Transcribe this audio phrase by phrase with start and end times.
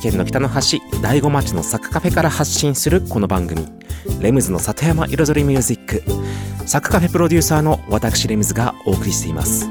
[0.00, 3.66] 県の北の端大子町のサクカフェから発信するこの番組。
[4.20, 6.02] レムズの里山彩りミュージック。
[6.68, 9.68] サクカフェプロデューサーの私レムズがお送りしています。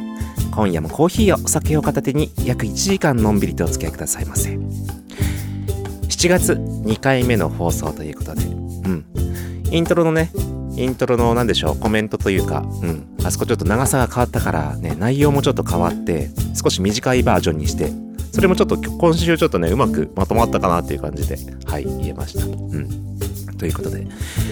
[0.52, 4.50] 今夜もコーヒーやお酒を片手に約1時間のんびりとお付き合いくださいませ。
[4.50, 8.44] 7月2回目の放送ということで。
[8.44, 9.06] うん。
[9.72, 10.32] イントロのね
[10.76, 17.92] イントロの何でしょうコメントというか、うん、あそこちょっと長さが変わったからね内容もちょっと変わって少し短いバージョンにして
[18.32, 22.46] それもちょっと今週ちょっとねうまくまとまったかなっていう感じではい言えました。
[22.46, 23.18] うん。
[23.58, 24.08] ということで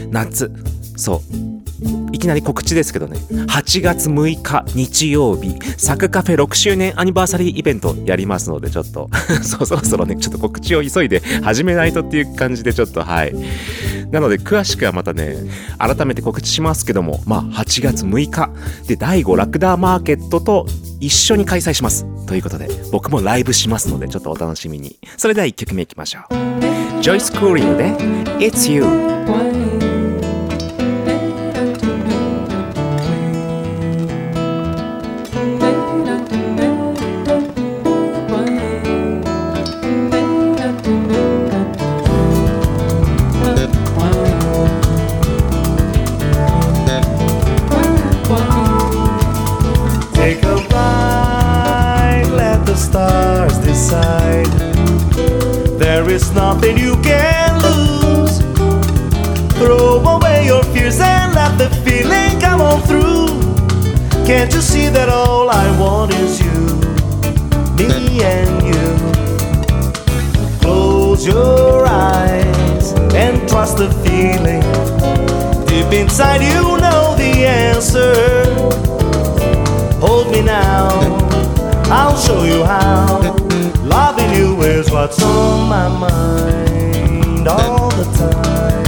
[0.09, 0.52] 夏。
[0.98, 1.55] そう。
[2.16, 3.18] いきなり告知ですけどね。
[3.48, 9.09] 8月6日日曜日サクカフェ6周年アニバーサリーイベントやりますのでちょっと。
[9.44, 13.36] そろそろねちょっと告知を急いで始めないとっていう感じでちょっとはい。
[14.12, 15.36] なので詳しくはまたね
[15.78, 18.50] 改めて告知しますけどもまあ8月6日
[18.88, 20.68] で第5ラクダーマーケットと
[21.02, 22.06] 一緒に開催します。
[22.28, 24.98] ということで僕もライブしますのでちょっとお楽しみに。
[25.18, 26.56] それでは1曲目いきましょう。
[27.02, 27.92] ジョイス・クーリングで
[28.40, 28.86] 「It's You」
[75.95, 78.44] inside, you know the answer.
[80.00, 80.89] Hold me now,
[81.89, 83.22] I'll show you how.
[83.83, 88.83] Loving you is what's on my mind all the time.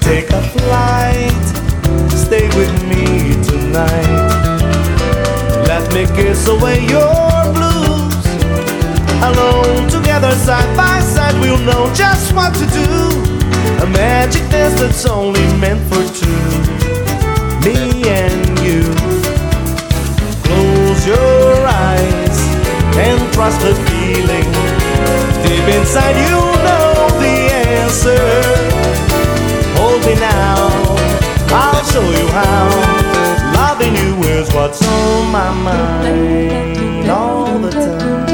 [0.00, 1.46] Take a flight,
[2.10, 3.04] stay with me
[3.44, 4.58] tonight.
[5.68, 8.26] Let me kiss away your blues.
[9.22, 13.17] Alone, together, side by side, we'll know just what to do.
[13.92, 16.44] Magic dance that's only meant for two.
[17.64, 18.82] Me and you.
[20.44, 22.38] Close your eyes
[22.96, 24.48] and trust the feeling.
[25.42, 28.24] Deep inside, you know the answer.
[29.78, 30.68] Hold me now,
[31.50, 32.68] I'll show you how.
[33.54, 38.27] Loving you is what's on my mind all the time.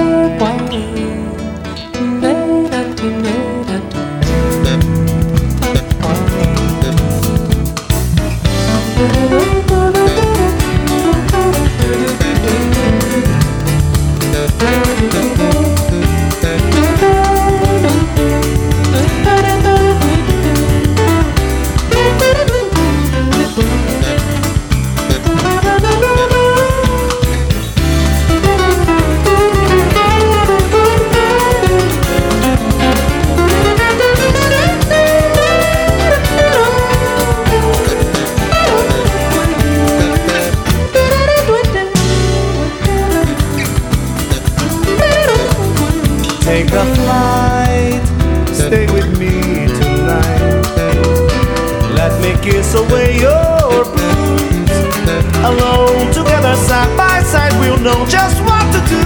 [57.83, 59.05] Know just what to do.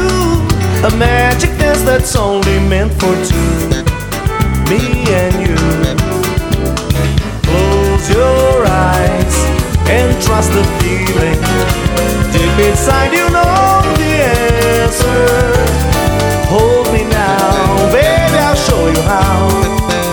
[0.87, 3.69] A magic dance that's only meant for two.
[4.71, 5.57] Me and you.
[7.47, 9.37] Close your eyes
[9.89, 11.41] and trust the feeling.
[12.33, 14.13] Deep inside, you know the
[14.83, 15.19] answer.
[16.53, 19.49] Hold me now, baby, I'll show you how.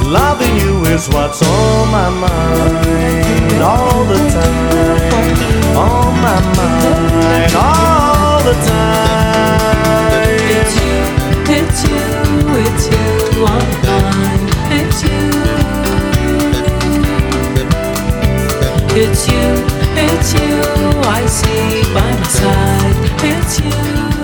[0.08, 5.76] Loving you is what's on my mind all the time.
[5.76, 7.95] On my mind all
[8.46, 10.38] the time.
[10.58, 10.98] It's you,
[11.58, 12.04] it's you,
[12.66, 14.46] it's you, all mine.
[14.80, 15.24] It's you.
[19.02, 19.48] It's you,
[20.06, 20.54] it's you,
[21.02, 22.98] I see by my side.
[23.24, 24.15] It's you.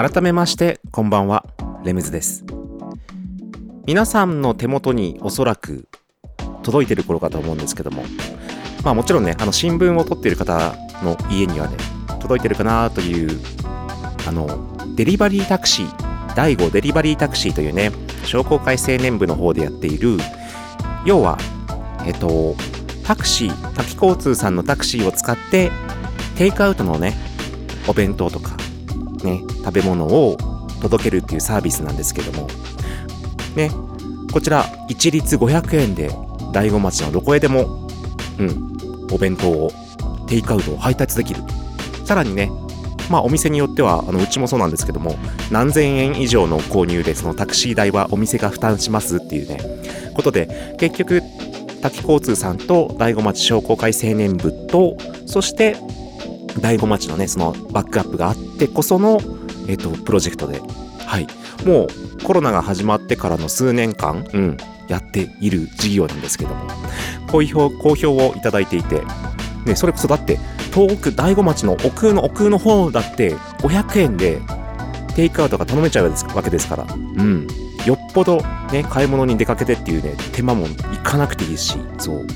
[0.00, 1.44] 改めましてこんばんは。
[1.84, 2.42] レムズです。
[3.84, 5.88] 皆さんの手元におそらく
[6.62, 8.04] 届いてる頃かと思うんですけども。
[8.82, 11.76] まあもちろんねあの新聞を取っている方の家にはね
[12.18, 13.38] 届いてるかなという
[14.26, 17.92] あのデリバリータクシー第5デリバリータクシーというね
[18.24, 20.16] 商工会青年部の方でやっている
[21.04, 21.36] 要は
[22.06, 22.56] えっと
[23.04, 25.70] タクシー滝交通さんのタクシーを使って
[26.38, 27.12] テイクアウトのね
[27.86, 28.56] お弁当とか
[29.24, 30.36] ね、食べ物を
[30.80, 32.48] 届けるっていうサービスなんですけども、
[33.54, 33.70] ね、
[34.32, 36.10] こちら一律500円で
[36.52, 37.88] 大子町のどこへでも、
[38.38, 38.76] うん、
[39.12, 39.72] お弁当を
[40.26, 41.42] テイクアウトを配達できる。
[42.04, 42.50] さらにね、
[43.10, 45.16] まあお店によっては、あのうちもそうなんですけども、
[45.50, 49.58] 何千円以上の購入でそのタクシー代はお店が負担しますっていうね、
[50.14, 51.22] ことで、結局、
[51.82, 54.96] 滝交通さんと大子町商工会青年部と、
[55.26, 55.76] そして
[56.60, 59.20] 大子町のね、そのバックアップがあってこその、
[59.68, 60.60] えっ、と、プロジェクトで、
[61.06, 61.26] はい。
[61.66, 64.56] もうコロナが始まってからの数年間、うん、
[64.88, 66.68] やっている事業なんですけども、
[67.30, 69.02] 好評、好評をいただいていて、
[69.66, 70.38] ね、それこそだって、
[70.72, 74.40] 遠く、大子町の奥の奥の方だって、500円で
[75.14, 77.46] テイクアウトが頼めちゃうわけですから、うん。
[77.86, 78.42] よっぽど
[78.72, 80.70] ね、買い物に出かけてっていうね、手間もい
[81.02, 82.26] かなくていいし、そう。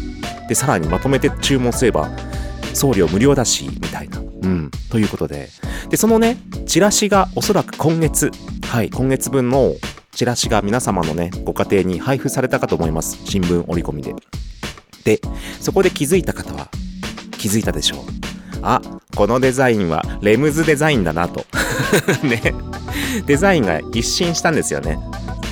[0.48, 2.10] で、さらにまとめて注文すれば、
[2.74, 4.18] 送料無料だし、みたいな。
[4.18, 4.70] うん。
[4.90, 5.48] ということで。
[5.88, 6.36] で、そのね、
[6.66, 8.30] チラシがおそらく今月、
[8.64, 9.74] はい、今月分の
[10.12, 13.18] チラシが皆様のね、ご家庭に配布されたかと思います。
[13.24, 14.14] 新聞折り込みで。
[15.04, 15.20] で、
[15.60, 16.68] そこで気づいた方は、
[17.32, 17.98] 気づいたでしょう。
[18.62, 18.80] あ、
[19.14, 21.44] このデザインはレムズデザインだなと。
[22.24, 22.54] ね。
[23.26, 24.98] デザインが一新したんですよね。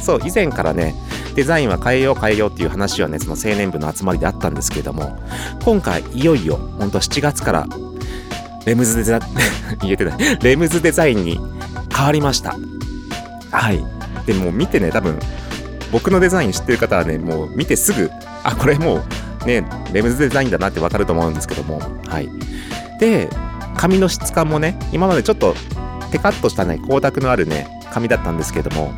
[0.00, 0.94] そう、以前からね、
[1.34, 5.18] デザインは変えよう変えようっていう話はね、その青年部の集まりであったんですけれども、
[5.64, 7.66] 今回いよいよ、ほんと7月から、
[8.66, 9.20] レムズデザ、
[9.82, 11.40] 言えてない、レムズデザインに
[11.94, 12.56] 変わりました。
[13.50, 13.84] はい。
[14.26, 15.18] でもう見てね、多分、
[15.90, 18.10] 僕のデザイン知ってる方はね、もう見てすぐ、
[18.44, 19.02] あ、これも
[19.42, 22.28] う、ね、レムズデザインだなってわかると思うんですけども、はい。
[22.98, 23.28] で、
[23.76, 25.54] 紙の質感もね、今までちょっと
[26.10, 28.92] テカッとしたね、光沢のあるね、紙だったんですけども、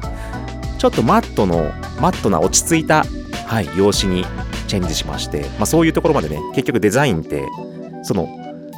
[0.85, 3.05] ちょっとマットの、マットな落ち着いた、
[3.47, 4.27] はい、用紙に
[4.69, 7.49] チェンジしまして、まあそういうところまでね、結局デザインって、
[8.03, 8.29] その、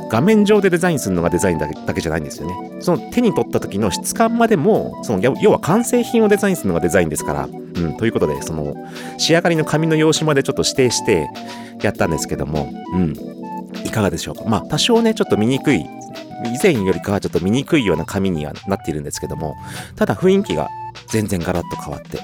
[0.08, 2.78] 画面上でデザインするのがデザインだけじゃないんですよね。
[2.80, 8.76] その手に取った時の質感までも、その要は完成品をデザインするのがデザインですから、うん、ということで、その
[9.18, 11.28] 仕上がりの紙の用紙までちょっと指定して
[11.82, 13.14] やったんですけども、うん、
[13.84, 14.44] いかがでしょうか。
[14.46, 15.86] まあ多少ね、ちょっと見にくい、以
[16.62, 19.56] 前よりかはちょっと見にくいような紙にはなっているんですけども、
[19.96, 20.68] ただ雰囲気が
[21.08, 22.20] 全然ガラッと変わって。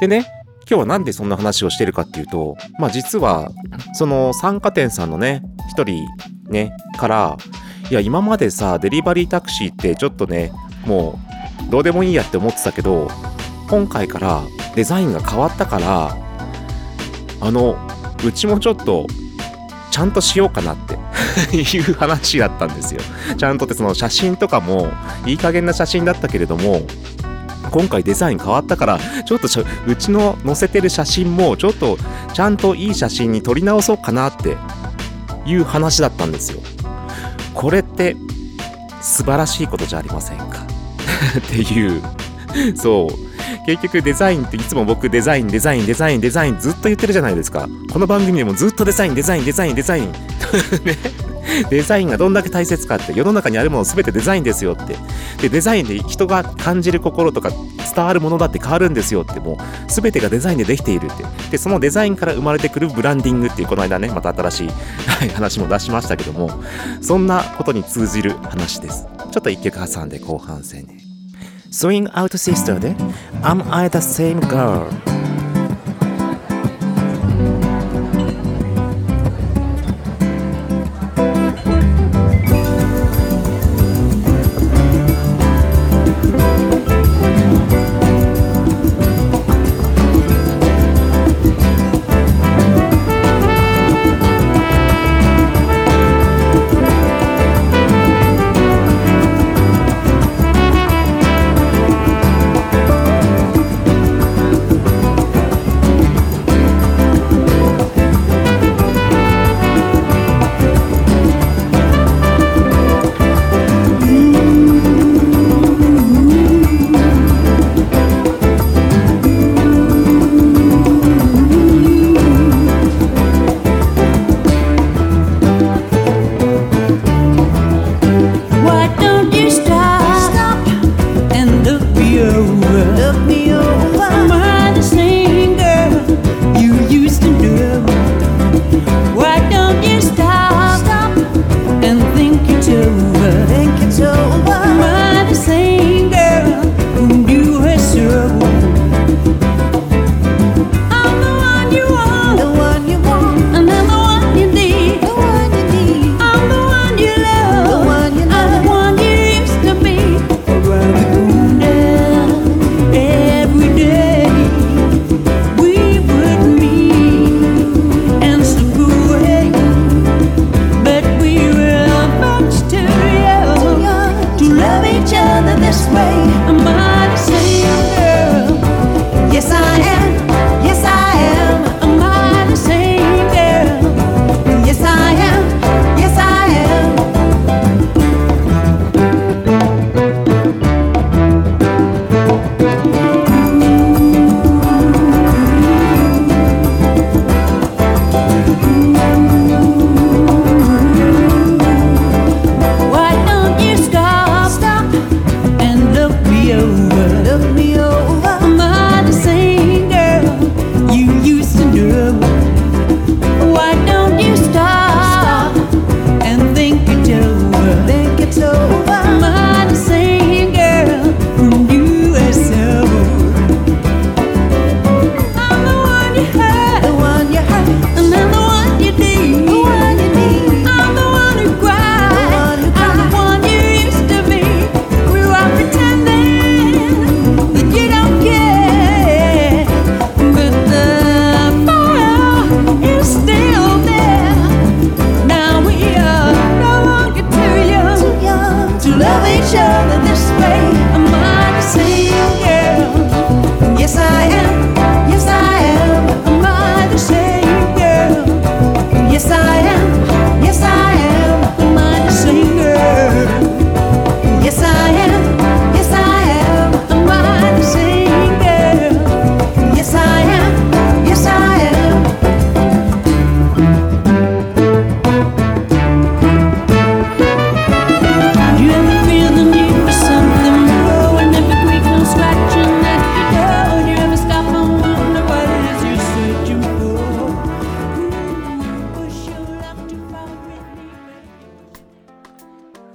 [0.00, 0.26] でね、
[0.68, 3.50] 今日はなんでそんな話をしてるかっていうと、まあ実は、
[3.94, 6.06] その参加店さんのね、一人
[6.48, 7.36] ね、から、
[7.90, 10.52] いや、今までさ、デリバリータクシーってちょっとね、
[10.86, 11.18] も
[11.68, 13.08] う、どうでもいいやって思ってたけど、
[13.68, 14.42] 今回から
[14.74, 16.16] デザインが変わったから、
[17.40, 17.76] あの、
[18.24, 19.06] うちもちょっと、
[19.90, 20.94] ちゃんとしようかなって
[21.56, 23.00] いう話だったんですよ。
[23.36, 24.88] ちゃんとってその写真とかも、
[25.26, 26.82] いい加減な写真だったけれども、
[27.70, 31.98] 今回デザイン変わったから、ちょっとしょうちの載せてる写真も、ちょっと
[32.34, 34.56] ちゃんといい写真に撮り直そうかなって
[35.46, 36.60] いう話だったんですよ。
[37.54, 38.16] これって
[39.00, 40.66] 素晴らしいことじゃありませんか？
[41.38, 42.02] っていう、
[42.76, 43.30] そう。
[43.66, 47.68] 結局デザインっていつも僕デザインデザインデザインデザインずっと言ってるじゃないですか。
[47.92, 50.12] この番組でもずっとデザインデザインデザインデザイン。
[50.84, 50.96] ね。
[51.70, 54.96] デザインがどんだけ大切かって世の中にあるもの全てデザインですよって。
[55.42, 57.50] でデザインで人が感じる心とか
[57.94, 59.56] 伝わるものだって変わるんですよってもう
[59.88, 61.24] 全てがデザインでできているって。
[61.50, 64.70] でそのデザインから生まれてくるブランディングっていうこの間ねまた新しい
[65.34, 66.50] 話も出しましたけども
[67.00, 69.06] そんなことに通じる話です。
[69.30, 70.98] ちょっと一曲挟んで後半戦ね
[71.70, 72.96] Swing Out Sister で
[73.42, 75.09] Am I the Same Girl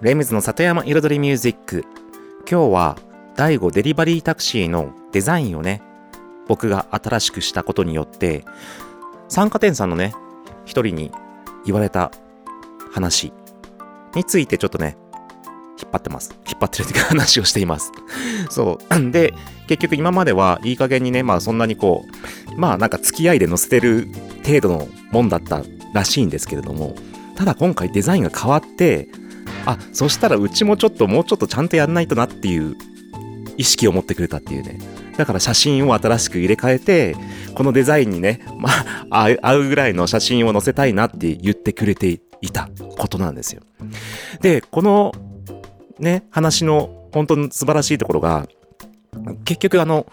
[0.05, 1.83] レムズの里山彩りミュージック。
[2.47, 2.95] 今日は、
[3.35, 5.81] 第5デリバリータクシーのデザインをね、
[6.47, 8.45] 僕が新しくしたことによって、
[9.29, 10.13] 参加店さんのね、
[10.63, 11.11] 一人に
[11.65, 12.11] 言われた
[12.91, 13.33] 話
[14.13, 14.95] についてちょっとね、
[15.81, 16.35] 引っ張ってます。
[16.45, 17.91] 引っ張ってるっていうか話をしています。
[18.51, 19.11] そう。
[19.11, 19.33] で、
[19.65, 22.05] 結局今まではいい加減にね、まあそんなにこ
[22.55, 24.07] う、まあなんか付き合いで載せてる
[24.45, 25.63] 程度のもんだった
[25.95, 26.93] らしいんですけれども、
[27.35, 29.09] ただ今回デザインが変わって、
[29.65, 32.75] あ、そしたらうちもちょっともうちょっとちゃんとやんないとなっていう
[33.57, 34.79] 意識を持ってくれたっていうね。
[35.17, 37.15] だから写真を新しく入れ替えて、
[37.55, 38.69] このデザインにね、ま
[39.09, 43.61] あ、合うぐらいの写真を載せたいなって言ってくれていたことなんですよ。
[44.41, 45.13] で、この
[45.99, 48.47] ね、話の本当に素晴らしいところが、
[49.45, 50.05] 結局あの、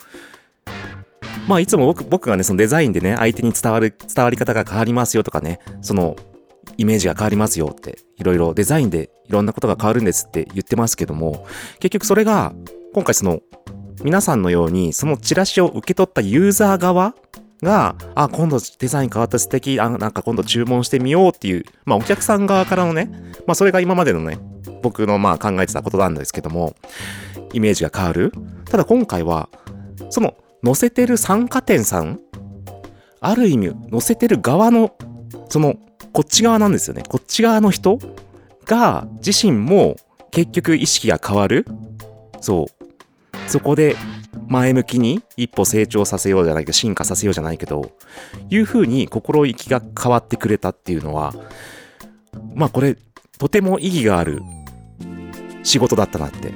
[1.48, 6.16] まあいつも僕僕がね、そのデザインでね、相手に伝わる、伝わり方が変わりますよとかね、その、
[6.82, 11.46] イメージが変わりますよっていろいろデザインでいろんなことが変わるんですって言ってますけども、
[11.78, 12.52] 結局それが、
[12.92, 13.40] 今回その、
[14.02, 17.14] 皆さんのように、そのチラシを受け取ったユーザー側
[17.62, 23.12] が、あ、今度デザイン変わった素敵、あ、なんか今度注文してみようっていう、まあお客さん側からのね、
[23.46, 24.40] まあそれが今までのね、
[24.82, 26.74] 僕のまあ考えてたことなんですけども、
[27.52, 28.32] イメージが変わる。
[28.64, 29.48] ただ今回は、
[30.10, 30.34] その
[30.64, 32.18] 載せてる参加店さん、
[33.20, 34.96] ある意味載せてる側の、
[35.48, 35.76] その、
[36.12, 37.02] こっち側なんですよね。
[37.08, 37.98] こっち側の人
[38.66, 39.96] が自身も
[40.30, 41.66] 結局意識が変わる。
[42.40, 43.50] そう。
[43.50, 43.96] そこで
[44.48, 47.92] 前向きに一歩成長させようじゃないけど、進化させようじゃないけど、
[48.50, 51.34] いう風に心意気が変わってくれたっていうのは、
[52.54, 52.96] まあこれ、
[53.38, 54.42] とても意義がある
[55.62, 56.52] 仕事だったなって。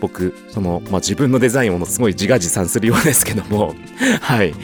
[0.00, 3.74] 僕、その、まあ自分のデザインをすごい自画自賛するようですけども、
[4.20, 4.54] はい。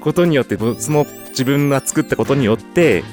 [0.00, 3.04] ことによって、その自分が作ったことによって、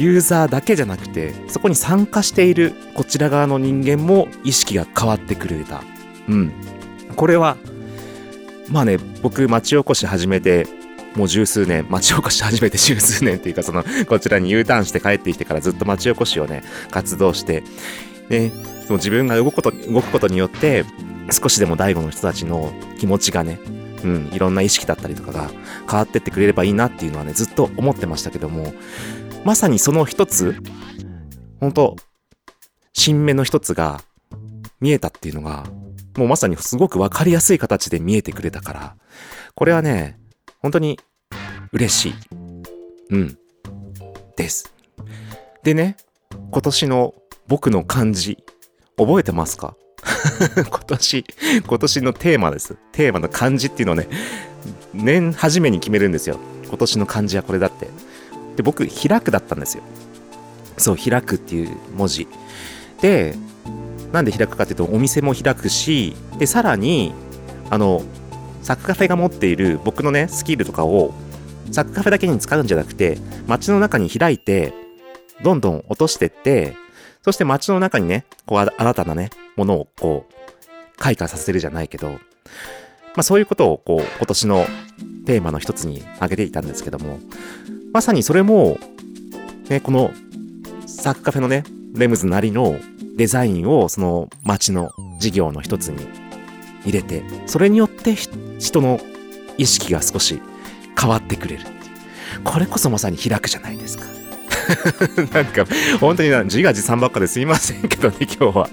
[0.00, 5.82] ユーザーだけじゃなくて、そこに参加しているこちら側の人間も意識が変わってくれた。
[6.28, 6.52] うん。
[7.16, 7.56] これは、
[8.68, 10.66] まあね、僕、町おこし始めて、
[11.16, 17.62] もう十数年、町おこし始めて 十数年っていうか、その、こちらに U ターンして帰ってきてからずっと町おこしをね、活動して、
[18.28, 18.50] で、
[18.86, 20.84] その自分が動くこと、動くことによって、
[21.30, 23.60] 少しでも大悟の人たちの気持ちがね、
[24.04, 25.50] うん、いろんな意識だったりとかが
[25.88, 28.72] 変わってってくれればいいなっていうのはね、ずっと思ってましたけども、
[29.44, 30.56] まさにその一つ、
[31.60, 31.96] 本当
[32.92, 34.00] 新芽の一つが
[34.80, 35.64] 見えたっていうのが、
[36.16, 38.96] もうまさにすごくわかりやすい形で見えてくれたから、
[39.54, 40.18] これはね、
[40.60, 40.98] 本当に
[41.72, 42.14] 嬉しい。
[43.10, 43.38] うん。
[44.36, 44.72] です。
[45.62, 45.96] でね、
[46.50, 47.14] 今年の
[47.48, 48.38] 僕の漢字、
[48.96, 49.76] 覚えてますか？
[50.56, 51.24] 今年、
[51.66, 52.76] 今年のテーマです。
[52.92, 54.08] テーマの漢字っていうのをね、
[54.94, 56.38] 年初めに決めるんですよ。
[56.68, 57.88] 今年の漢字はこれだって。
[58.56, 59.82] で、僕、開くだったんですよ。
[60.76, 62.28] そう、開くっていう文字。
[63.00, 63.34] で、
[64.12, 67.12] なんで開くかっていうと、お店も開くし、で、さらに、
[67.70, 68.02] あの、
[68.62, 71.12] サクカフェが持っている僕のね、スキルとかを、
[71.70, 74.74] サクカフェだけに使うんじゃなくて、街の中に開いて、
[75.42, 76.74] どんどん落としてって、
[77.22, 82.18] そして街の中にね、こう、新たなね、ものをこう、開花させるじゃないけど、ま
[83.18, 84.66] あそういうことをこう、今年の
[85.26, 87.20] テーマの一つに挙げていたんですけども、
[87.92, 88.78] まさにそれも、
[89.68, 90.12] ね、この、
[90.86, 92.78] サクカフェのね、レムズなりの
[93.16, 96.06] デザインをその街の事業の一つに
[96.84, 99.00] 入れて、それによって人の
[99.58, 100.40] 意識が少し
[100.98, 101.64] 変わってくれる。
[102.44, 104.04] これこそまさに開くじゃないですか。
[105.32, 105.66] なんか、
[106.00, 108.68] 本当に自画自賛ばっかですいませんけどね、 今日は。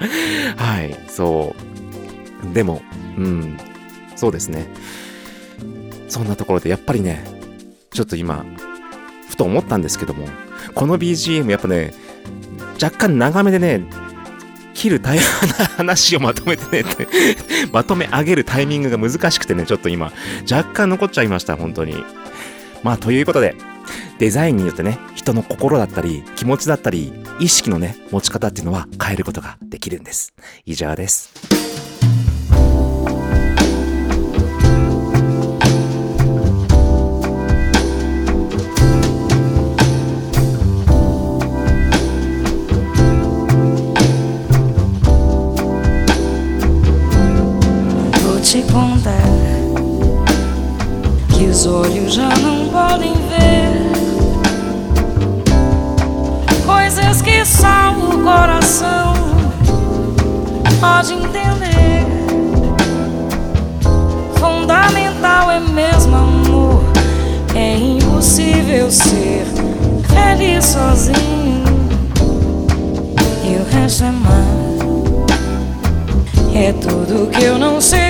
[0.56, 1.56] はい、そ
[2.52, 2.54] う。
[2.54, 2.82] でも、
[3.18, 3.58] うん、
[4.16, 4.68] そうですね。
[6.08, 7.24] そんなところで、やっぱりね、
[7.92, 8.46] ちょっと今、
[9.38, 10.28] ふと思ったんですけども、
[10.73, 11.93] この BGM やっぱね、
[12.82, 13.84] 若干長めでね、
[14.73, 15.19] 切るタイ
[15.78, 16.86] 話をまとめてね、
[17.71, 20.12] まとめ上げるタイミングが難しくてね、ちょっと今、
[20.50, 22.04] 若干残っちゃいました、本当に。
[22.84, 23.56] まあ、ということで、
[24.19, 30.34] デザインによってね、人の心だったり、気持ちだったり、意識のね、持ち方っていうのは変えることができるんです。
[30.65, 31.57] 以上です。
[51.58, 53.91] Os olhos já não podem ver
[56.63, 59.15] coisas que só o coração
[60.80, 62.06] pode entender.
[64.39, 66.84] Fundamental é mesmo amor,
[67.56, 69.48] é impossível ser
[70.13, 71.63] feliz sozinho
[73.43, 74.58] e o resto é mar.
[76.54, 78.07] É tudo que eu não sei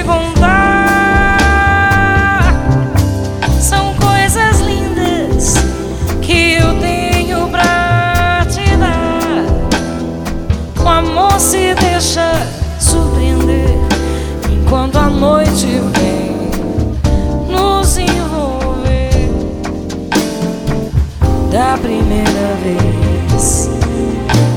[22.76, 23.70] vez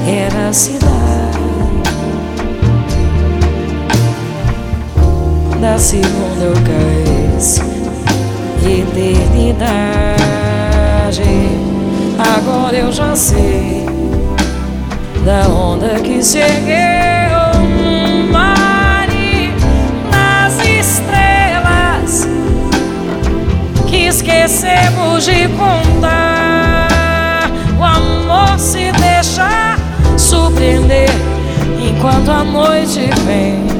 [0.07, 0.91] era a cidade.
[5.61, 7.61] da segunda eu cais
[8.65, 9.81] eternidade.
[12.37, 13.85] Agora eu já sei
[15.25, 16.23] da onda que
[19.13, 19.51] e
[23.87, 26.30] que esquecemos de contar
[28.61, 29.75] se deixa
[30.19, 31.09] surpreender
[31.83, 33.80] enquanto a noite vem.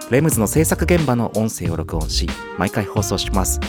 [0.11, 3.59] レムズの制作現場の音声を録音し毎回放送します。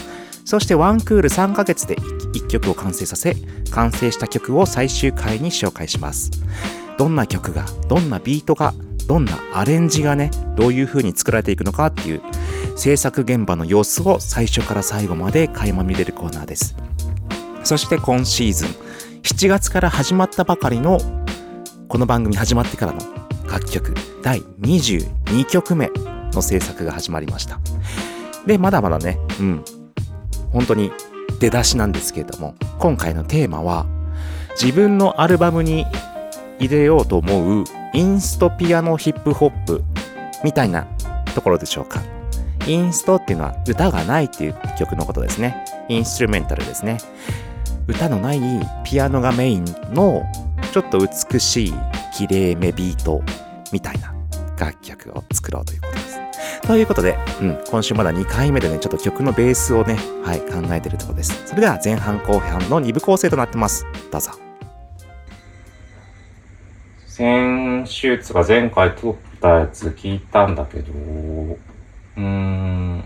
[0.45, 3.35] そしてワンクール3ヶ月で1曲を完成させ
[3.71, 6.31] 完成した曲を最終回に紹介します。
[6.97, 8.73] どんな曲がどんなビートが
[9.07, 12.21] どんなアレンジがねどういう風に作られていくのかっていう
[12.75, 16.75] 制作現場の様子を最初から最後まで垣間見れるコーナーです。
[17.63, 18.67] そして今シーズン
[19.23, 20.99] 7月から始まったばかりの
[21.87, 22.99] この番組始まってからの
[23.49, 26.12] 楽曲第22曲目。
[26.33, 27.59] の制作が始まりました。
[28.45, 29.65] でまだまだねうん。
[30.51, 30.91] 本当に
[31.39, 33.85] 出だしなんですけれども今回のテーマは
[34.61, 35.85] 自分のアルバムに
[36.59, 39.83] 入れようと思うインストピアノヒップホップ
[40.43, 40.85] みたいな
[41.33, 42.01] ところでしょうか。
[42.67, 45.65] インストっていうのは歌がないっていう曲のことですね。
[45.89, 46.97] インストゥルメンタルですね。
[47.87, 48.39] 歌のない
[48.85, 50.23] ピアノがメインの
[50.71, 51.73] ちょっと美しい
[52.15, 53.21] 綺麗めビート
[53.71, 54.13] みたいな
[54.57, 56.22] 楽曲を作ろうということです。
[56.65, 61.45] ということで、うん、今週まだ2回目でね、ちょっと曲のベースをね、はい、考えてるところです。
[61.45, 63.85] それでは前半後半の2部構成となってます。
[64.09, 64.31] どうぞ。
[67.05, 73.03] 先週つか前回撮ったやつ聞いたんだけど、うーん。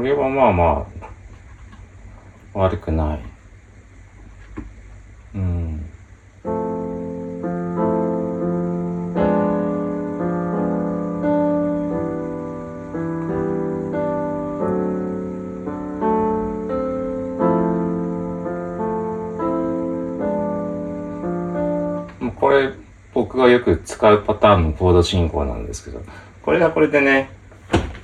[0.00, 0.86] これはまあま
[2.54, 3.20] あ、悪くない。
[5.34, 5.84] うん。
[22.36, 22.72] これ、
[23.12, 26.00] 僕がよく使うパターンのコード進行なんですけど、
[26.40, 27.38] これはこれでね、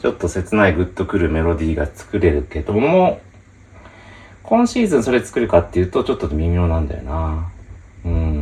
[0.01, 3.21] ちょっと切ないグッとくるメロディーが作れるけども、
[4.43, 7.51] 今シーズンそれ作るかっていうとちょっと微妙なんだよな。
[8.05, 8.36] うん。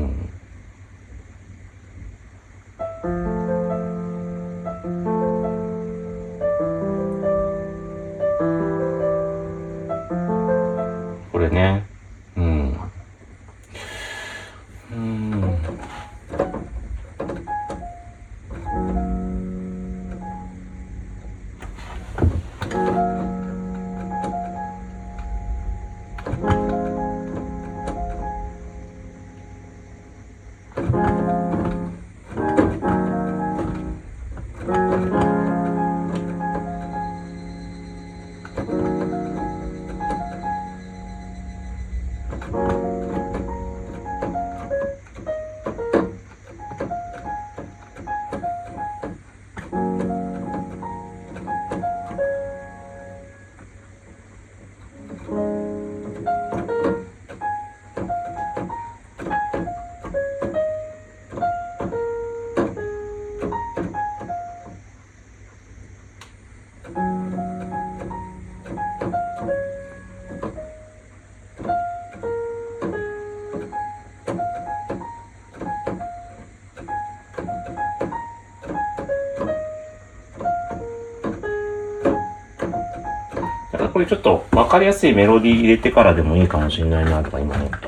[83.94, 87.78] これちょっと分かりやすいメロディー入れてからでもいいかもしれないなとか今思った。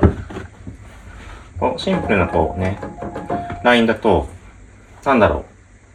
[1.58, 2.78] こうシンプルなこうね、
[3.64, 4.28] ラインだと、
[5.04, 5.44] なんだろ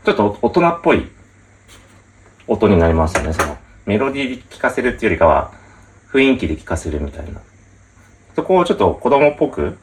[0.04, 0.06] う。
[0.06, 1.10] ちょっと大人っぽい
[2.46, 3.32] 音になりますよね。
[3.32, 5.54] そのメロディーで聴かせるっていうよりかは、
[6.12, 7.40] 雰囲気で聴かせるみたいな。
[8.36, 9.78] そこをちょっと子供っぽく、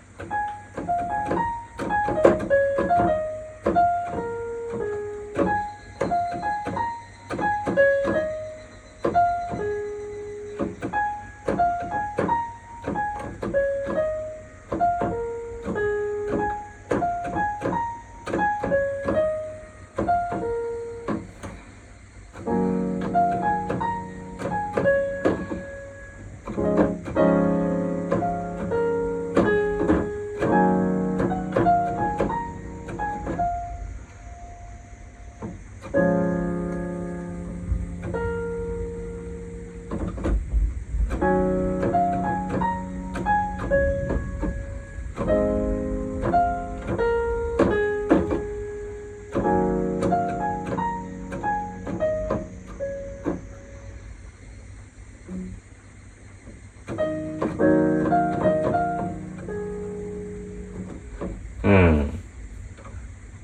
[61.68, 62.10] うん。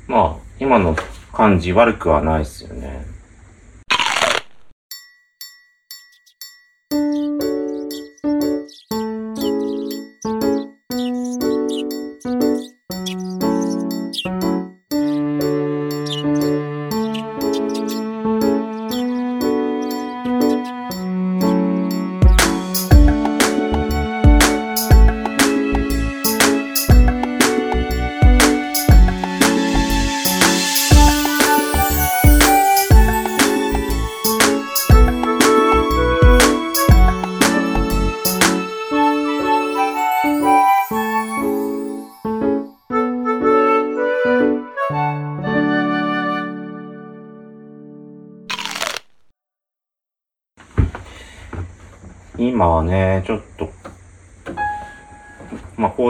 [0.06, 0.96] まあ、今の
[1.30, 3.04] 感じ悪くはないっすよね。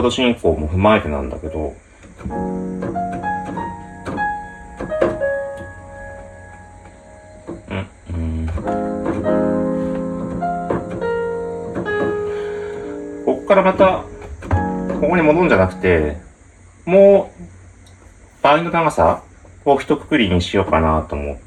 [0.05, 1.75] ド進行も踏まえてなんだけど、
[7.69, 8.47] うん、うん。
[13.25, 14.03] こっからまた、
[15.01, 16.17] ここに戻るんじゃなくて、
[16.85, 19.23] もう、場合の長さ
[19.65, 21.37] を一括りにしようかなと思っ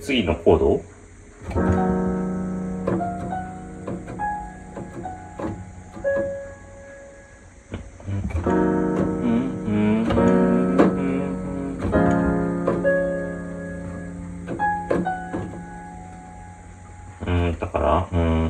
[0.00, 0.82] 次のコード
[17.26, 18.47] うん、だから、うん。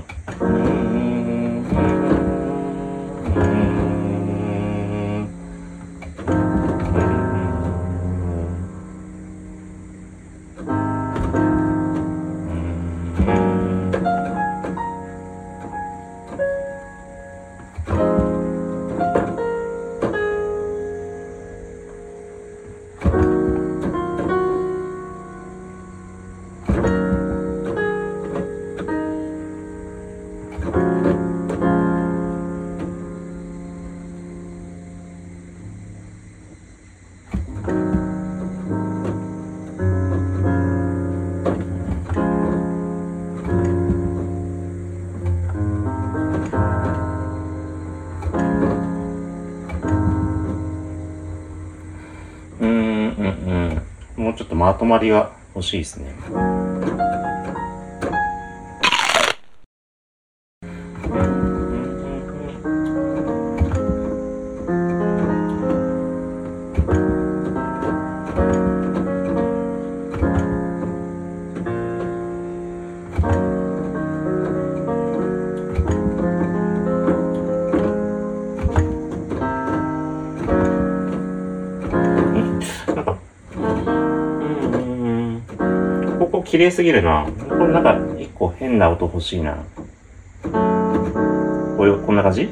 [54.69, 56.13] まとまりが欲しいですね。
[86.59, 87.25] 綺麗すぎるな。
[87.49, 89.59] これなんか、一個変な音欲しいな。
[90.43, 90.49] こ
[91.85, 92.47] ういう、こんな感じ？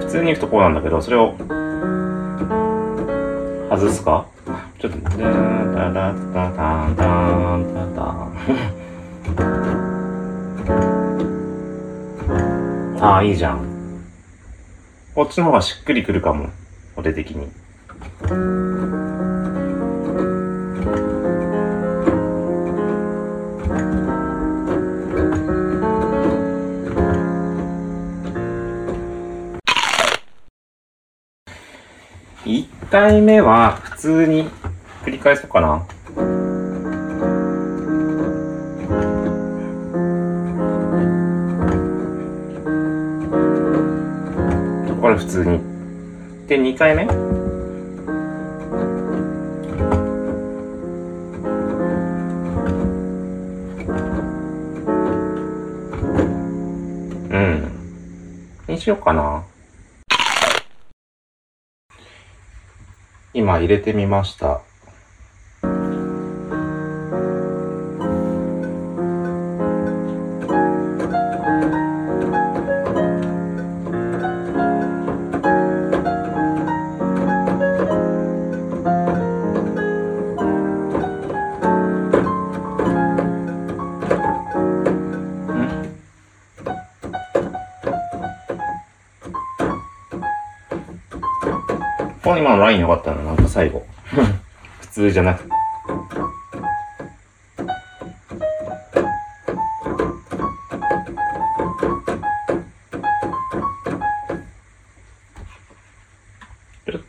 [0.00, 1.32] 普通に行くとこうなんだけど、それを、
[3.70, 4.26] 外すか？
[4.78, 7.06] ちょっと、ダ ーダダダダダ
[7.72, 7.86] ダ
[13.00, 13.06] ダ。
[13.06, 13.64] ああ、いいじゃん。
[15.14, 16.50] こっちの方がしっくりくるかも。
[16.94, 17.48] 音的に。
[32.92, 34.50] 回目は普通に
[35.02, 35.82] 繰り返そうかな。
[45.00, 45.58] これ普通に。
[46.46, 47.04] で、2回目？
[57.30, 57.70] うん。
[58.68, 59.42] にしようかな。
[63.52, 64.71] 今入れてみました。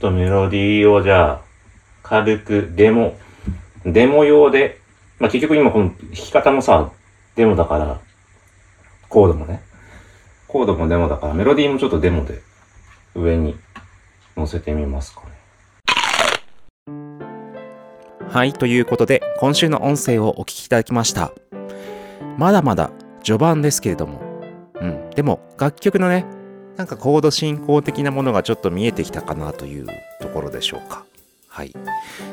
[0.03, 1.41] とメロディーをじゃあ、
[2.03, 3.17] 軽くデモ、
[3.85, 4.81] デモ用で、
[5.17, 6.91] まあ、結局今この弾き方もさ、
[7.35, 8.01] デモだから、
[9.07, 9.61] コードもね、
[10.49, 12.41] コードもデモだから、メロディーもちょっとデモで
[13.15, 13.55] 上に
[14.35, 15.27] 載せてみますかね。
[18.27, 21.31] はい、ということで、今週の音声をお聞きいただきました。
[22.37, 22.91] まだまだ
[23.23, 24.21] 序盤ですけれども、
[24.81, 26.25] うん、でも楽曲のね、
[26.77, 29.85] なんかコード進行的なものがちょっと見えてきたかなという
[30.21, 31.05] ところでしょうか。
[31.47, 31.73] はい。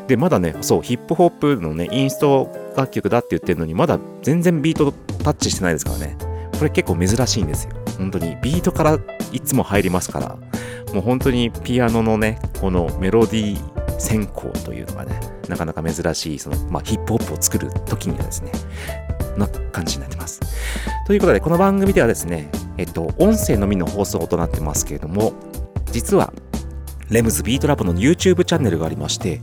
[0.07, 6.17] で、まだね、そう、ヒップホップのね、インスト楽曲だって言ってるのに、まだ全然ビートタッチしてないですからね。
[6.59, 7.73] これ結構珍しいんですよ。
[7.99, 8.37] 本当に。
[8.43, 8.99] ビートから
[9.33, 10.39] いつも入りますから、
[10.95, 18.53] もう本当にピアノのね、このメロディー先行というのがね、なかなか珍しい、その、まあ、ヒップホップを作る時にはですね、
[19.37, 20.41] な感じになってます。
[21.07, 25.35] ということで、この番組ではですね、えっと、音声のみの放送となってますけれども、
[25.93, 26.33] 実は、
[27.11, 29.43] レムズビートラボの YouTube チャンネルがありまして、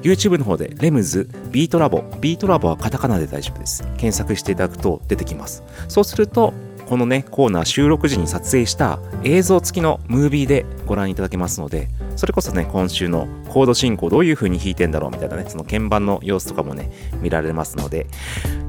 [0.00, 3.82] YouTube の方でレムズビートラボ、ビートラボはカタカナで大丈夫です。
[3.98, 5.62] 検索していただくと出てきます。
[5.86, 6.54] そうすると、
[6.88, 18.06] このね、コーナー収録時に撮影した映像付きのムービーでご覧いただけますので、それこそね、今週のコード進行どういう風に弾いてんだろうみたいなね、その鍵盤の様子とかもね、見られますので、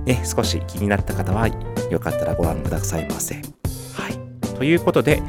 [0.06, 1.48] ね、少し気になった方は、
[1.90, 3.63] よかったらご覧くださいませ。
[3.94, 4.56] はい。
[4.56, 5.22] ということで、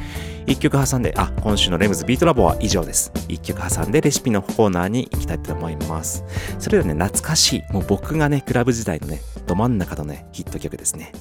[0.46, 3.10] 1曲挟んで、あ、今週のレムズビートラボは以上です。
[3.28, 6.24] 1曲挟んでレシピのコーナーに行きたいと思います。
[6.58, 11.12] それではね、懐かしい、もう僕がね、クラブ時代のね、ど真ん中のね、ヒット曲ですね。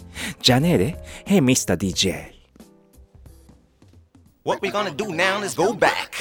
[0.41, 1.77] じゃねえで、Hey Mr.
[1.77, 2.33] DJ。
[4.45, 6.12] What we gonna do now is go back.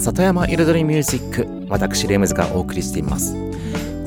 [0.00, 3.36] 里山彩りミュージック私レムズがお送りしています。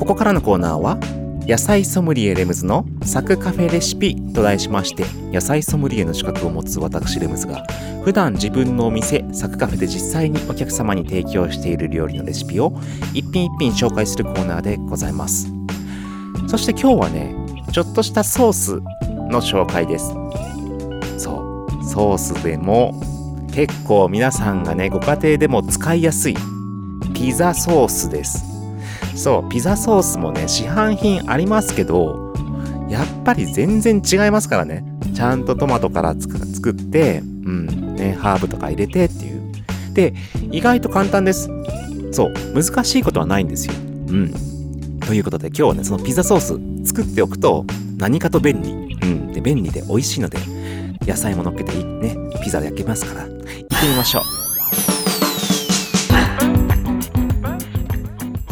[0.00, 0.98] ここからのコーナーは
[1.46, 7.64] 野菜ソムリエレムズのサクカフェレシピと題しまして野菜ソムリエの資格を持つ私レムズが
[8.02, 12.72] 普段自分のお店サクカフェで実際にお客様に提供している料理のレシピを
[13.12, 15.48] 一品一品紹介するコーナーでございます。
[16.48, 17.34] そして今日はね
[17.72, 18.80] ちょっとしたソース
[19.30, 20.08] の紹介です。
[21.18, 23.00] そうソースでも
[23.54, 26.36] 結構皆さんがねご家庭でも使いやすい
[27.14, 28.44] ピザソースです。
[29.14, 32.34] そうピザソースもね市販品ありますけど
[32.88, 34.84] やっぱり全然違いますからね。
[35.14, 39.94] ちゃんとトマトから作ってうんねハーブとか入れてっていう。
[39.94, 40.14] で
[40.50, 41.48] 意外と簡単です。
[42.10, 43.74] そう難しいことはないんですよ。
[43.74, 43.78] う
[44.16, 44.34] ん。
[44.98, 47.64] ということで今日はねそのピザソース作っておくと
[47.98, 48.72] 何かと便利。
[48.72, 49.32] うん。
[49.32, 50.38] で便利で美味しいので
[51.02, 53.33] 野菜も乗っけていいねピザ焼けますから。
[53.84, 54.24] ってみましょう。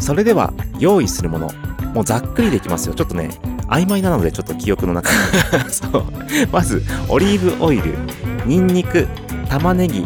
[0.01, 1.49] それでは用意するもの
[1.93, 2.93] もうざっくりできますよ。
[2.93, 3.29] ちょっとね
[3.67, 5.09] 曖昧なのでちょっと記憶の中。
[5.71, 6.03] そう。
[6.51, 7.95] まずオリーブオイル
[8.45, 9.07] ニンニク
[9.49, 10.05] 玉ねぎ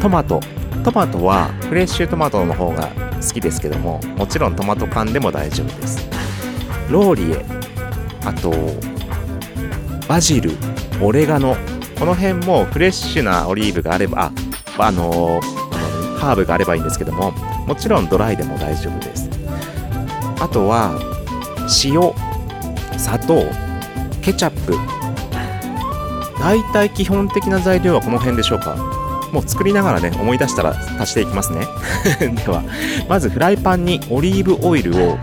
[0.00, 0.40] トマト。
[0.82, 2.88] トマトはフレッシュトマトの方が
[3.20, 6.08] 好きですけどももちろんトマト缶でも大丈夫です。
[6.88, 7.44] ローリエ
[8.24, 8.54] あと
[10.08, 10.52] バジル
[11.00, 11.56] オレガノ。
[11.98, 14.45] この辺もフレッシュなオリーブがあればあ
[14.78, 15.40] あの
[16.18, 17.32] ハーブがあればいいんですけども
[17.66, 19.28] もちろんドライでも大丈夫です。
[20.40, 20.98] あとは
[21.84, 22.12] 塩
[22.98, 23.44] 砂糖
[24.22, 24.76] ケチャップ。
[26.38, 28.76] 大体基本的な材料はこの辺でしょうか。
[29.32, 31.66] もう作りながらね思い出したら足していきますね。
[32.44, 32.62] では
[33.08, 35.18] まずフライパンにオリーブオイルを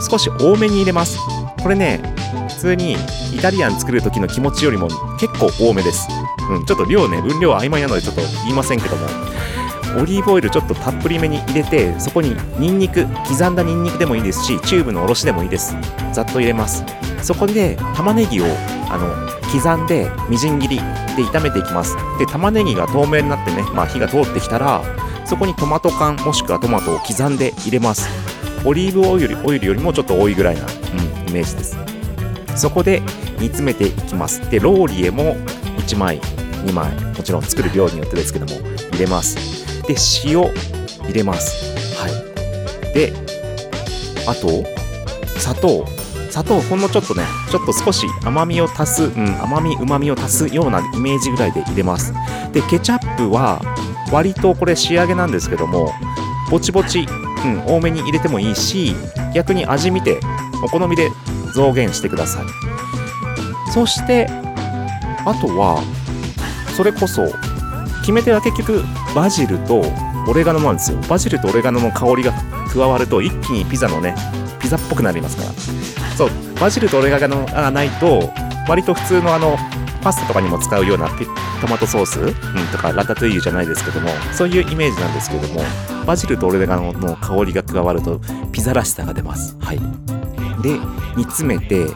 [0.00, 1.18] 少し多めに入れます。
[1.62, 2.00] これね
[2.48, 2.96] 普通に
[3.34, 4.88] イタリアン作る時の気持ちよりも
[5.18, 6.08] 結構多めです。
[6.56, 6.64] うん。
[6.66, 9.06] ちょっと量ね分量は曖昧なのでちょっと言いませんけども。
[10.00, 15.76] オリーブオイルちょっとたっぷりめに入れてそこにニンニク刻んだニンニクでもいいですしチューブのおろしでもいいです。
[16.12, 16.84] ざっと入れます。
[17.22, 18.44] そこで玉ねぎを
[18.88, 19.14] あの
[19.52, 20.82] 刻んでみじん切りで
[21.24, 21.94] 炒めていきます。
[22.18, 24.82] で玉ねぎが透明になってね、まあ、火が通ってきたら
[25.26, 28.08] そこにトマト缶もしくはトマトを刻んで入れます。
[28.64, 31.76] オリーブオイルオイルよりもちょっと多いぐらいな、うん、イメージです。
[32.56, 33.02] そこで
[33.38, 34.48] 煮詰めていきます。
[34.50, 35.36] でローリエも
[35.76, 36.20] 1枚。
[36.64, 38.52] 2枚もちろん作る量によってですけども
[38.92, 39.36] 入れます。
[39.86, 39.94] で
[40.24, 40.42] 塩
[41.04, 41.74] 入れます。
[41.96, 42.94] はい。
[42.94, 43.12] で
[44.26, 44.64] あと
[45.38, 45.86] 砂糖。
[46.30, 52.14] 砂糖ほんのちょっとねちょっと少し甘みを足す、うん、甘みうまみを足すようなイメージぐらいで入れます。
[52.52, 53.60] でケチャップは
[54.10, 55.92] 割とこれ仕上げなんですけども
[56.50, 57.06] ぼちぼち、
[57.44, 58.96] うん、多めに入れてもいいし
[59.34, 60.20] 逆に味見て
[60.64, 61.10] お好みで
[61.54, 62.44] 増減してください。
[63.72, 64.26] そして
[65.26, 65.82] あとは
[66.76, 67.26] それこそ
[68.00, 68.82] 決め手は結局
[69.14, 69.82] バジルと
[70.26, 70.98] オレガノなんですよ。
[71.08, 72.32] バジルとオレガノの香りが
[72.72, 74.14] 加わると一気にピザのね
[74.60, 75.52] ピザっぽくなりますから。
[76.16, 78.30] そうバジルとオレガノがないと
[78.68, 79.56] 割と普通のあの
[80.02, 81.08] パスタとかにも使うような
[81.60, 82.34] トマトソース、うん、
[82.72, 85.60] とかラタトゥイユじゃないですけどもそういうイメージなんですけども
[86.04, 88.20] バジルとオレガノの香りが加わると
[88.50, 89.56] ピザらしさが出ます。
[89.60, 89.80] はい。
[90.62, 90.78] で
[91.16, 91.86] 煮詰めて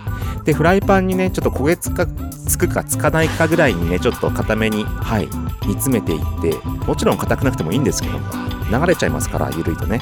[0.47, 5.29] でフライパンにねちょっと焦げつかつくかつかないかぐらいにねちょっと固めにはい
[5.67, 8.25] 煮詰めていってもちろん硬くなくてもいいんですけども
[8.71, 10.01] 流れちゃいますから緩いとね。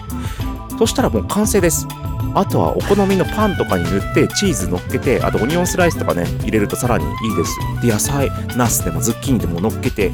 [0.79, 1.87] そしたらもう完成です。
[2.35, 7.57] あとはお好みのパンとかに塗ってチーズ乗っけてあとオニオンスライスとかね入れるとさらにいいです。
[7.81, 10.11] で野菜ナスでもズッキーニでも乗っけて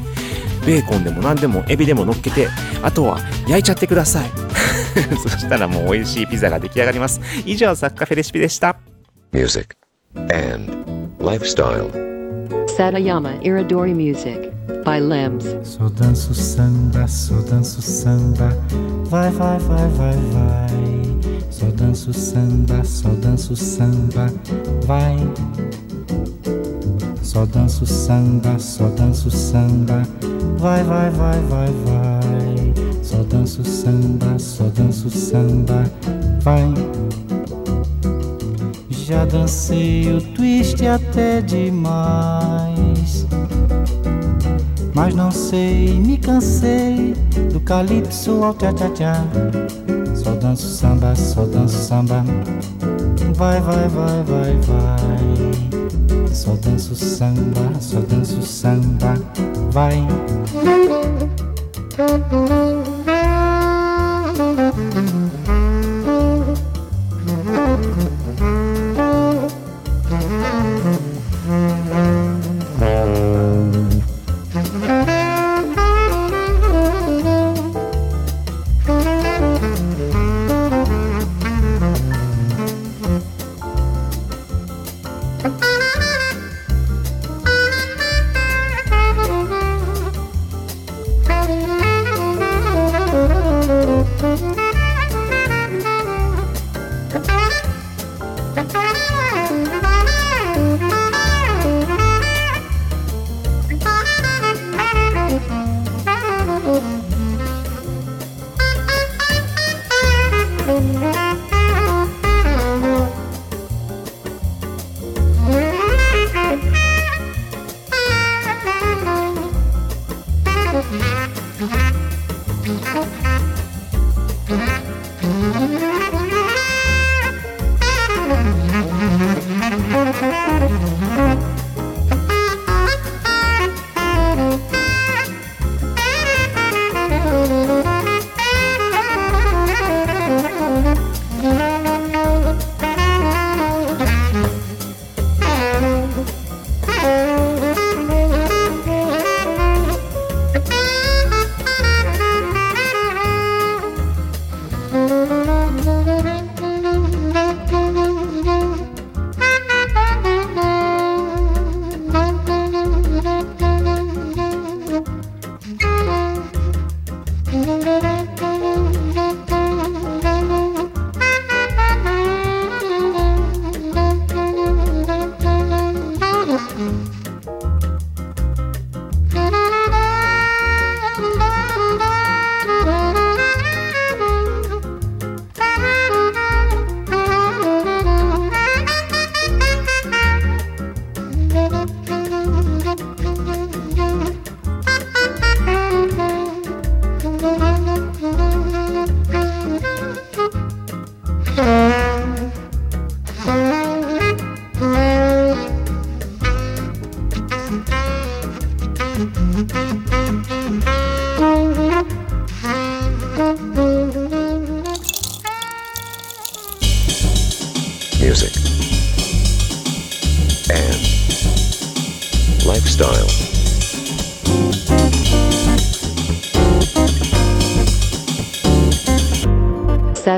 [0.65, 2.47] ベーコンでも何でもエビでも乗っけて
[2.83, 4.29] あとは焼いちゃってください。
[5.23, 7.19] そしたらもう美味しいピザが出来上がります。
[7.45, 8.77] 以上サッカフェレシピでした。
[9.33, 9.75] Music,
[10.15, 11.89] and lifestyle.
[12.67, 14.51] Satayama Iridori Music
[14.83, 15.45] by Lems.
[15.63, 18.49] Só danço samba, só danço samba,
[19.05, 21.41] vai, vai, vai, vai, vai.
[21.49, 24.27] Só danço samba, só danço samba,
[24.85, 25.17] vai.
[27.21, 30.03] Só danço samba, só danço samba,
[30.57, 33.03] vai, vai, vai, vai, vai.
[33.03, 35.83] Só danço samba, só danço samba,
[36.41, 36.73] vai.
[39.11, 43.27] Já dancei o twist até demais.
[44.93, 47.13] Mas não sei, me cansei
[47.51, 49.25] do calypso ao tchá-tchá-tchá.
[50.15, 52.23] Só danço samba, só danço samba.
[53.35, 56.27] Vai, vai, vai, vai, vai.
[56.33, 59.15] Só danço samba, só danço samba.
[59.71, 60.07] Vai.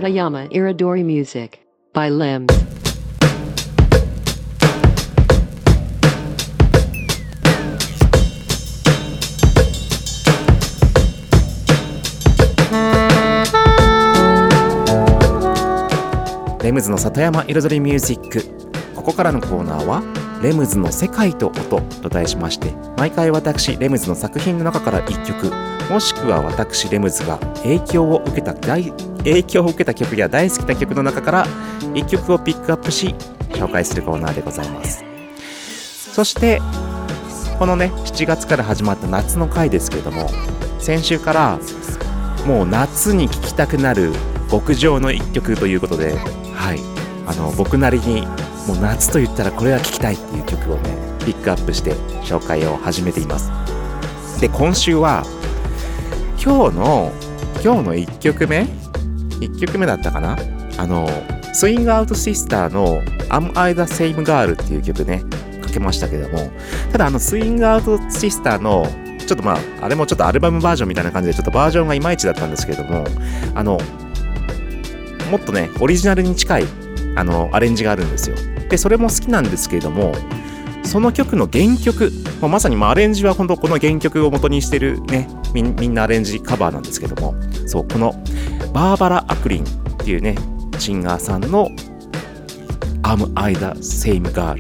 [0.04, 1.60] Satayama Iridori Music
[1.93, 2.47] by Lim.
[16.62, 18.43] レムズの里山彩りミュージック
[18.95, 20.04] ここからのコーナーは
[20.43, 25.49] 「レムズの世界と音」と題しまして毎回私レムズの作品の中から1曲
[25.89, 28.91] もしくは私レムズが影響を受けた大
[29.24, 31.47] 影響を受けた曲や大好きな曲の中から
[31.93, 33.15] 1曲をピックアップし
[33.49, 35.03] 紹介するコーナーでございます。
[36.13, 36.61] そして
[37.57, 40.30] このね7月から始まった夏の回ですけれども
[40.80, 41.59] 先週から
[42.45, 44.11] もう夏に聴きたくなる
[44.51, 46.15] 極上の一曲ということで、
[46.53, 46.80] はい、
[47.26, 48.28] あの僕なりに
[48.67, 50.95] もう夏と言ったらこれは聴きたいっていう曲をね
[51.26, 51.93] ピックアップして
[52.24, 53.51] 紹介を始めています。
[54.39, 55.24] で今週は
[56.43, 57.11] 今日の
[57.63, 58.67] 今日の1曲目
[59.49, 60.37] 1曲目だったかな？
[60.77, 61.07] あの
[61.53, 65.23] スイングアウトシスターの「Am I the Same Girl」っていう曲ね
[65.61, 66.51] かけましたけども。
[66.91, 68.87] ただあのスイングアウトシスターの
[69.19, 73.05] ちょっとまああれもちょっとアルバムバージョンみたいな感じでちょっとバージョンがいまいちだったんですけども
[73.55, 73.79] あの
[75.31, 76.65] もっとねオリジナルに近い
[77.15, 78.35] あのアレンジがあるんですよ。
[78.69, 80.13] でそれも好きなんですけれども
[80.84, 82.11] その曲の原曲、
[82.41, 88.13] まあまさにまあアレンジは本当この原曲を元にしてるねみんみんなアレンジカバーなんですけどもそうこの
[88.73, 89.67] バーバラ・アクリンっ
[89.97, 90.36] ていうね
[90.79, 91.69] シンガーさんの
[93.03, 94.57] 「Am I the Same Girl」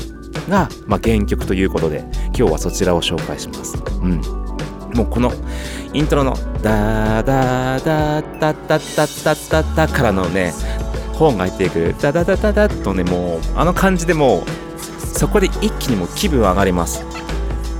[0.49, 3.77] が、まあ、原曲ということで今日はそちらを紹介します。
[4.01, 4.43] うん。
[4.93, 5.31] もうこの
[5.93, 10.53] イントロのダーダーダーダッダッダッダッダッダからのね
[11.13, 14.43] 本が入っていくダダダダダッとねもうあの感じでもう
[15.13, 17.05] そこで一気にもう気分上がります。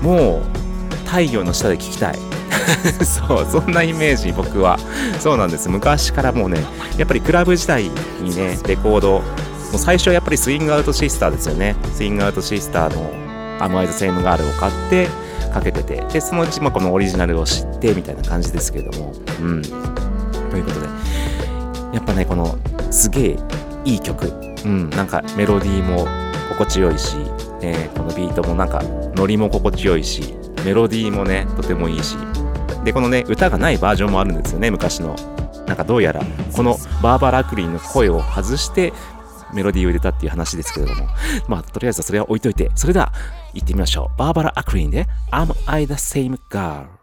[0.02, 0.54] もう
[1.06, 2.20] 太陽の下で聴きたい。
[3.04, 4.80] そうそんなイメージ僕は。
[5.20, 5.70] そうなんです。
[5.70, 6.64] 昔からもうね
[6.98, 7.90] やっぱりクラブ時代
[8.22, 9.22] にねレコードも
[9.76, 11.76] う最初はやっぱりスイングアウトシスターですよね。
[11.94, 13.12] スイングアウトシスターの
[13.60, 15.08] 「アムアイズ・セイム・ガール」を買って
[15.54, 16.04] かけてて。
[16.12, 19.14] でそのうちまこのオリジナルを知ってみたいな感じですけれども。
[19.42, 19.62] うん。
[19.62, 19.68] と
[20.58, 20.88] いうことで
[21.94, 22.58] やっぱねこの
[22.92, 23.38] すげえ
[23.86, 24.32] いい曲。
[24.66, 24.90] うん。
[24.92, 26.08] なんかメロディーも
[26.54, 27.16] 心地よいし、
[27.62, 28.82] ね、このビートもなんか
[29.16, 32.16] ノリも心地よいしメロディーもねとてもいいし。
[32.84, 35.16] でこのね歌がないバージョンもあるんですよね昔の。
[35.68, 36.22] なんかどうやら
[36.56, 38.92] このバーバラ・アクリンの声を外して
[39.54, 41.08] メロディーを入れたっていう話ですけれども。
[41.48, 42.70] まあとりあえずそれは置いといて。
[42.76, 43.14] それでは
[43.54, 44.20] 行ってみましょう。
[44.20, 47.03] バーバラ・アクリンで Am I the same girl?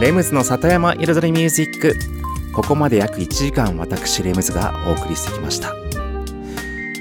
[0.00, 1.94] レムズの里山彩りミュージック。
[2.54, 5.74] ここまで約1時間私レムズがお送りしてきました。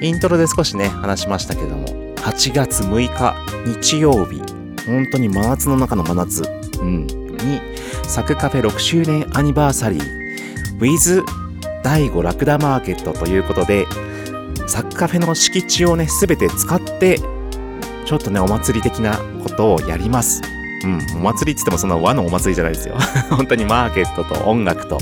[0.02, 1.88] イントロで少しね話しましたけども
[2.18, 4.42] 8月6日日曜日。
[4.86, 6.44] 本当に真夏の中の真夏、
[6.82, 7.62] うん、に
[8.04, 10.80] サクカフェ6周年アニバーサリー。
[10.80, 11.24] with
[11.82, 13.88] 第5ラクダマーケットということで
[14.68, 17.18] サクカフェの敷地をね全て使って
[18.06, 20.42] ちょっとねお祭り的なことをやります。
[20.84, 22.96] うん、お祭りって言ってもそんな和のお祭りじゃないですよ。
[23.30, 24.98] 本当にマーケットと音楽と。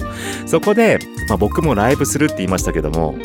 [0.45, 0.99] そこで、
[1.29, 3.15] まあ、僕もライブするって言いましたけども、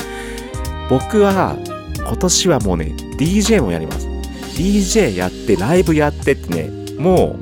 [0.89, 1.57] 僕は
[1.97, 4.07] 今年はもうね、DJ もやります。
[4.55, 7.35] DJ やって、ライブやってってね、も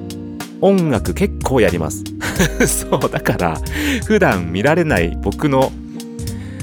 [0.61, 2.03] う音楽結構やります。
[2.65, 3.57] そう、だから、
[4.05, 5.71] 普段見られない僕の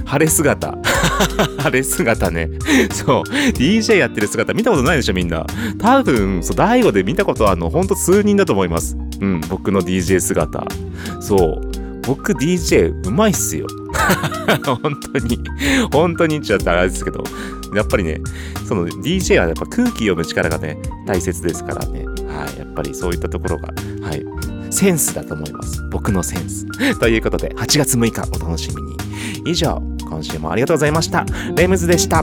[0.09, 0.75] 晴れ姿。
[1.61, 2.49] 晴れ姿ね。
[2.93, 3.23] そう。
[3.53, 5.47] DJ やってる姿見たことないでしょ、みんな。
[5.79, 8.97] 多分、そう、大悟で見たことは、あの、ほんと数人だと思います。
[9.21, 10.65] うん、僕の DJ 姿。
[11.21, 11.61] そう。
[12.07, 13.67] 僕 DJ うまいっすよ。
[14.65, 15.39] 本当に。
[15.93, 17.23] 本当に言っちゃったらあれですけど。
[17.75, 18.23] やっぱりね、
[18.67, 22.07] その DJ はやっぱ空気読む力がね、大切ですからね。
[22.27, 22.59] はい。
[22.59, 24.25] やっぱりそういったところが、はい。
[24.71, 25.83] センスだと思います。
[25.91, 26.67] 僕のセンス。
[26.99, 28.97] ということで、8月6日お楽しみに。
[29.45, 31.25] 以上、今週もありがとうございました。
[31.55, 32.23] レムズでした。